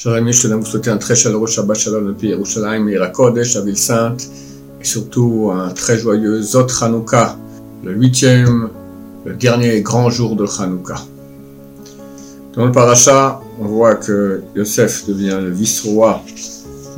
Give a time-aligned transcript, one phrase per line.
[0.00, 2.98] Chers amis, je tenais à vous souhaiter un très chaleureux Shabbat Shalom depuis Yerushalayim, et
[3.12, 4.28] Kodesh, la ville sainte,
[4.80, 7.36] et surtout un très joyeux Zot Hanouka,
[7.82, 8.68] le huitième,
[9.24, 10.98] le dernier grand jour de Hanouka.
[12.54, 16.22] Dans le paracha, on voit que Yosef devient le vice-roi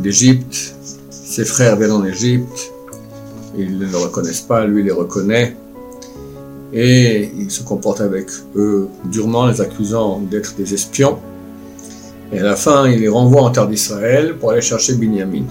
[0.01, 0.75] d'Égypte,
[1.09, 2.71] ses frères viennent en Égypte,
[3.57, 5.57] ils ne le reconnaissent pas, lui les reconnaît,
[6.75, 11.19] et il se comporte avec eux durement, les accusant d'être des espions.
[12.33, 15.45] Et à la fin, il les renvoie en terre d'Israël pour aller chercher Binyamin.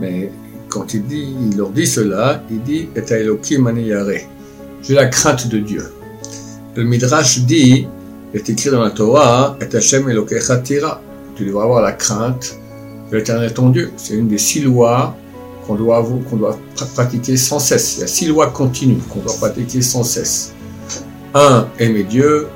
[0.00, 0.30] Mais
[0.68, 3.72] quand il, dit, il leur dit cela, il dit Et Elokim
[4.82, 5.84] J'ai la crainte de Dieu.
[6.74, 7.86] Le Midrash dit,
[8.34, 10.04] est écrit dans la Torah, Et Hashem
[10.64, 11.00] Tira.
[11.36, 12.58] Tu devras avoir la crainte
[13.10, 13.92] de l'éternel ton Dieu.
[13.96, 15.16] C'est une des six lois
[15.66, 16.58] qu'on doit, qu'on doit
[16.94, 17.96] pratiquer sans cesse.
[17.96, 20.52] Il y a six lois continues qu'on doit pratiquer sans cesse.
[21.34, 22.48] Un, aimer Dieu.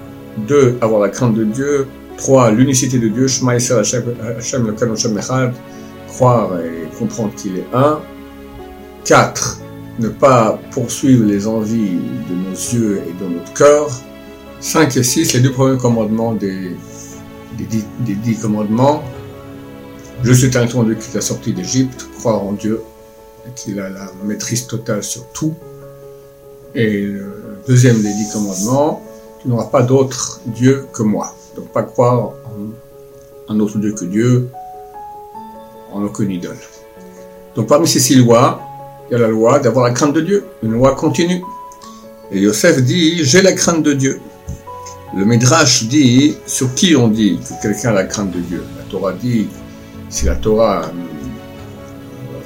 [0.46, 1.86] Deux, avoir la crainte de Dieu.
[2.18, 3.28] Trois, l'unicité de Dieu.
[3.28, 5.52] Shema Hashem, le
[6.08, 8.00] Croire et comprendre qu'il est un.
[9.04, 9.60] Quatre,
[10.00, 13.88] ne pas poursuivre les envies de nos yeux et de notre cœur.
[14.60, 16.76] Cinq et six, les deux premiers commandements des,
[17.56, 19.02] des, dix, commandements.
[20.24, 22.80] Je suis un Dieu qui t'a sorti d'Égypte, croire en Dieu,
[23.54, 25.54] qu'il a la maîtrise totale sur tout.
[26.74, 27.32] Et le
[27.68, 29.02] deuxième des dix commandements,
[29.40, 31.37] tu n'auras pas d'autre Dieu que moi.
[31.58, 32.34] Donc pas croire
[33.48, 34.48] en un autre Dieu que Dieu,
[35.92, 36.56] en aucune idole.
[37.56, 38.60] Donc parmi ces six lois,
[39.10, 41.42] il y a la loi d'avoir la crainte de Dieu, une loi continue.
[42.30, 44.20] Et Yosef dit, j'ai la crainte de Dieu.
[45.16, 48.62] Le Midrash dit, sur qui on dit que quelqu'un a la crainte de Dieu?
[48.76, 49.48] La Torah dit,
[50.10, 50.92] si la Torah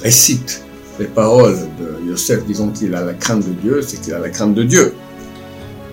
[0.02, 0.64] récite
[0.98, 4.30] les paroles de Yosef disons qu'il a la crainte de Dieu, c'est qu'il a la
[4.30, 4.94] crainte de Dieu.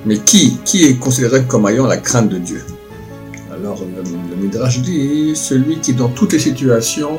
[0.06, 2.64] Mais qui, qui est considéré comme ayant la crainte de Dieu?
[3.60, 7.18] Alors le, Midrash dit, celui qui dans toutes les situations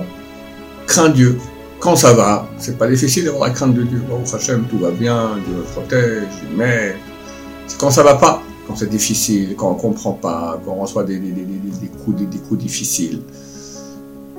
[0.87, 1.39] craint Dieu.
[1.79, 4.03] Quand ça va, c'est pas difficile d'avoir la crainte de Dieu.
[4.09, 6.97] Bon, Hachem, tout va bien, Dieu me protège, m'aide.
[7.67, 11.05] C'est quand ça va pas, quand c'est difficile, quand on comprend pas, quand on reçoit
[11.05, 11.21] des,
[12.05, 13.21] coups, difficiles.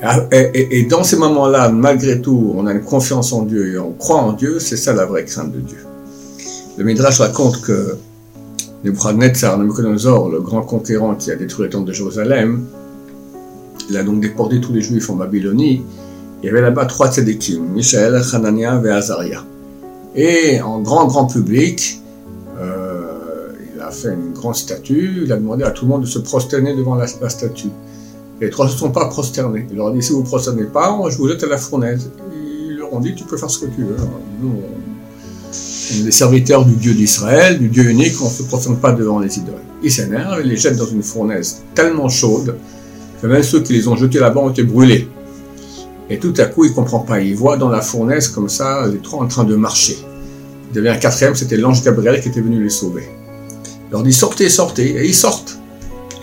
[0.04, 3.92] Ah, et, dans ces moments-là, malgré tout, on a une confiance en Dieu et on
[3.94, 5.86] croit en Dieu, c'est ça la vraie crainte de Dieu.
[6.78, 7.98] Le Midrash raconte que
[8.84, 12.66] Nebuchadnezzar, Nebuchadnezzar, le grand conquérant qui a détruit le temple de Jérusalem,
[13.90, 15.84] il a donc déporté tous les Juifs en Babylonie.
[16.42, 19.44] Il y avait là-bas trois tzedikim, Michael, Hanania et Azaria.
[20.16, 22.02] Et en grand, grand public,
[22.60, 26.08] euh, il a fait une grande statue, il a demandé à tout le monde de
[26.08, 27.70] se prosterner devant la statue.
[28.42, 29.68] Les trois ne se sont pas prosternés.
[29.70, 32.10] Il leur a dit si vous ne prosternez pas, je vous jette à la fournaise.
[32.34, 33.96] Ils leur ont dit tu peux faire ce que tu veux.
[36.00, 39.38] Des serviteurs du Dieu d'Israël, du Dieu unique, on ne se prosterne pas devant les
[39.38, 39.56] idoles.
[39.84, 42.58] Ils s'énervent et les jettent dans une fournaise tellement chaude
[43.22, 45.08] que même ceux qui les ont jetés là-bas ont été brûlés.
[46.10, 47.22] Et tout à coup, il comprend pas.
[47.22, 49.98] Il voit dans la fournaise comme ça les trois en train de marcher.
[50.72, 53.10] Il avait un quatrième, c'était l'ange Gabriel qui était venu les sauver.
[53.88, 55.60] Il leur dit sortez, sortez, et ils sortent.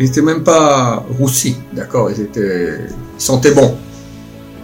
[0.00, 2.10] Ils n'étaient même pas roussis, d'accord?
[2.10, 2.78] Ils, étaient,
[3.18, 3.76] ils sentaient bon.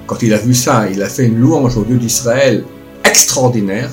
[0.06, 2.64] Quand il a vu ça, il a fait une louange au Dieu d'Israël
[3.04, 3.90] extraordinaire.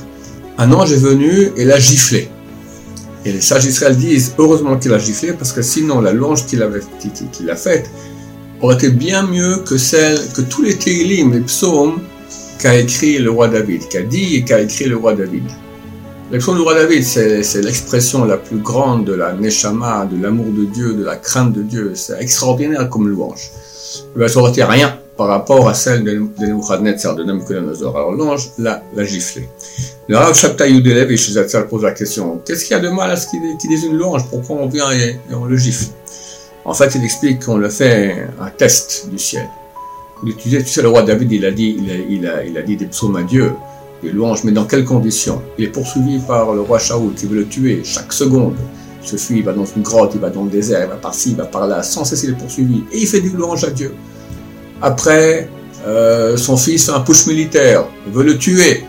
[0.58, 2.30] Un ange est venu et l'a giflé.
[3.26, 6.62] Et les sages d'Israël disent heureusement qu'il a giflé parce que sinon la louange qu'il
[6.62, 7.90] a faite
[8.62, 12.00] aurait été bien mieux que celle que tous les télim, les psaumes
[12.60, 15.44] qu'a écrit le roi David, qu'a dit et qu'a écrit le roi David.
[16.32, 20.64] L'expression du roi David, c'est l'expression la plus grande de la neshama, de l'amour de
[20.64, 21.92] Dieu, de la crainte de Dieu.
[21.96, 23.52] C'est extraordinaire comme louange.
[24.28, 27.96] Ça aurait été rien par rapport à celle de, de Nebuchadnezzar, de Nebuchadnezzar.
[27.96, 29.48] Alors l'ange l'a, giflé.
[30.08, 33.16] Le Rav Shabtai Udelev et pose la question, qu'est-ce qu'il y a de mal à
[33.16, 35.92] ce qu'il dise une louange Pourquoi on vient et, on le gifle?
[36.66, 39.48] En fait, il explique qu'on le fait un test du ciel.
[40.40, 41.78] Tu sais, le roi David, il a dit,
[42.10, 43.54] il a, dit des psaumes à Dieu
[44.02, 45.40] des louanges, mais dans quelles conditions?
[45.60, 48.56] Il est poursuivi par le roi Shaoul qui veut le tuer chaque seconde.
[49.04, 51.30] Se fuit, il va dans une grotte, il va dans le désert, il va par-ci,
[51.32, 52.84] il va par-là, sans cesse il est poursuivi.
[52.92, 53.94] Et il fait des louanges à Dieu.
[54.82, 55.50] Après,
[55.86, 58.84] euh, son fils fait un push militaire, il veut le tuer.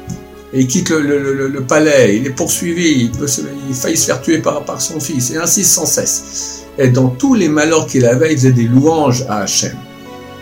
[0.54, 3.26] Et il quitte le, palais, il est poursuivi, il, peut
[3.68, 6.64] il faillit se faire tuer par, par son fils, et ainsi sans cesse.
[6.78, 9.72] Et dans tous les malheurs qu'il avait, il faisait des louanges à Hachem.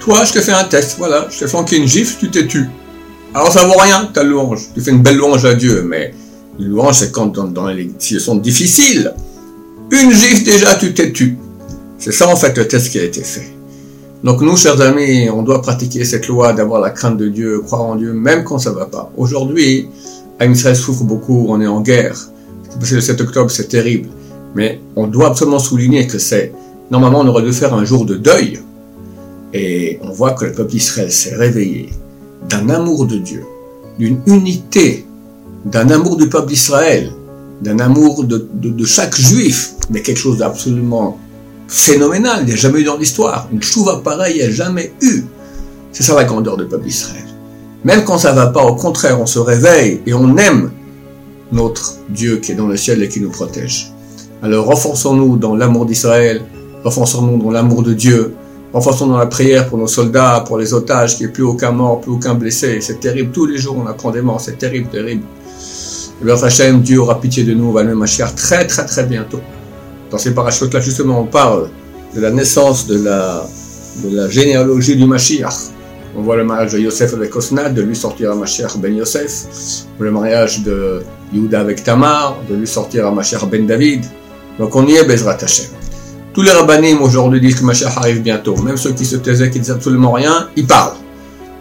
[0.00, 2.68] Toi, je te fais un test, voilà, je t'ai flanqué une gifle, tu t'es tu.
[3.34, 4.68] Alors ça vaut rien ta louange.
[4.74, 6.12] Tu fais une belle louange à Dieu, mais
[6.58, 9.14] une louange c'est quand dans, les situations difficiles.
[9.90, 11.36] Une gifle déjà tu t'es tu.
[11.98, 13.52] C'est ça en fait le test qui a été fait.
[14.22, 17.82] Donc nous, chers amis, on doit pratiquer cette loi d'avoir la crainte de Dieu, croire
[17.82, 19.10] en Dieu, même quand ça va pas.
[19.16, 19.88] Aujourd'hui,
[20.40, 22.18] Israël souffre beaucoup, on est en guerre.
[22.82, 24.08] C'est le 7 octobre, c'est terrible.
[24.54, 26.52] Mais on doit absolument souligner que c'est,
[26.90, 28.60] normalement, on aurait dû faire un jour de deuil
[29.52, 31.90] Et on voit que le peuple d'Israël s'est réveillé
[32.48, 33.44] d'un amour de Dieu,
[33.98, 35.06] d'une unité,
[35.64, 37.12] d'un amour du peuple d'Israël,
[37.62, 41.18] d'un amour de, chaque juif, mais quelque chose d'absolument
[41.70, 43.48] phénoménal, il n'y a jamais eu dans l'histoire.
[43.52, 45.24] Une chouva pareille, il n'y a jamais eu.
[45.92, 47.24] C'est ça la grandeur du peuple d'Israël.
[47.84, 50.72] Même quand ça va pas, au contraire, on se réveille et on aime
[51.52, 53.92] notre Dieu qui est dans le ciel et qui nous protège.
[54.42, 56.42] Alors renforçons-nous dans l'amour d'Israël,
[56.84, 58.34] renforçons-nous dans l'amour de Dieu,
[58.72, 61.70] renforçons-nous dans la prière pour nos soldats, pour les otages, qu'il n'y ait plus aucun
[61.70, 62.80] mort, plus aucun blessé.
[62.80, 65.24] C'est terrible, tous les jours on apprend des morts, c'est terrible, terrible.
[66.26, 69.40] Et Hachem, Dieu aura pitié de nous, on va le Mashiach très très très bientôt.
[70.10, 71.68] Dans ces parachutes là justement, on parle
[72.14, 73.44] de la naissance de la,
[74.04, 75.70] de la généalogie du Mashiach.
[76.16, 79.46] On voit le mariage de Yosef avec Osnad, de lui sortir un Mashiach ben Yosef.
[79.98, 81.02] Le mariage de
[81.32, 84.04] Yehuda avec Tamar, de lui sortir un Mashiach ben David.
[84.58, 85.66] Donc on y est, Bezrat Hashem.
[86.32, 88.56] Tous les rabbinim aujourd'hui disent que Mashiach arrive bientôt.
[88.56, 90.96] Même ceux qui se taisaient, qui disaient absolument rien, ils parlent.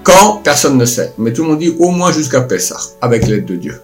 [0.03, 0.41] Quand?
[0.43, 1.13] Personne ne sait.
[1.17, 3.81] Mais tout le monde dit au moins jusqu'à Pessah, avec l'aide de Dieu.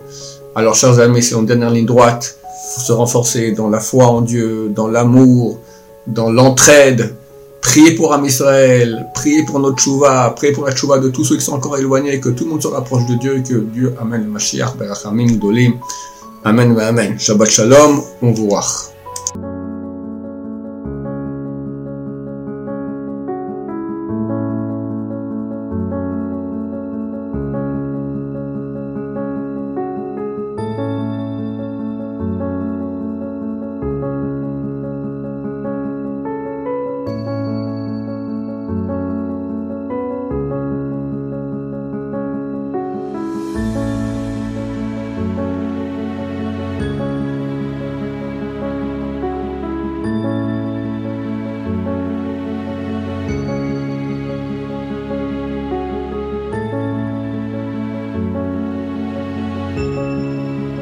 [0.55, 2.37] Alors, chers amis, c'est une dernière ligne droite.
[2.65, 5.59] Se renforcer dans la foi en Dieu, dans l'amour,
[6.07, 7.15] dans l'entraide.
[7.61, 11.35] Priez pour Am Israël, priez pour notre chouva, priez pour la chouva de tous ceux
[11.35, 13.95] qui sont encore éloignés, que tout le monde se rapproche de Dieu et que Dieu
[13.99, 15.73] amène Mashiach, Berachamim, Dolim.
[16.43, 17.19] Amen, Amen.
[17.19, 18.49] Shabbat Shalom, on vous